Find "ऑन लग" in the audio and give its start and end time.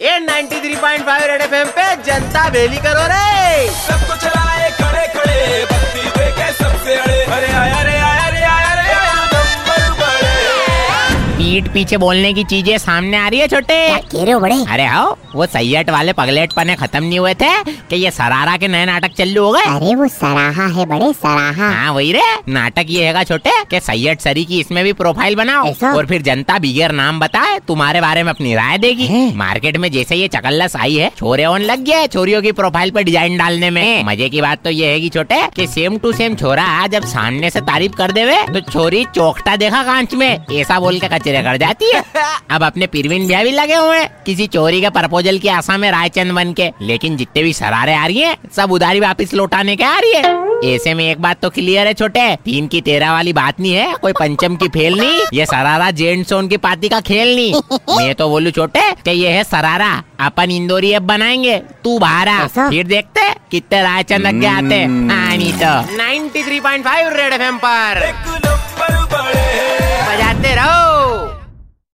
31.44-31.84